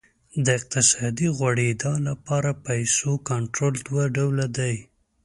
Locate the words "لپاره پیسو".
2.07-3.11